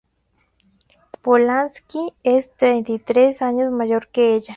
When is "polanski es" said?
1.21-2.51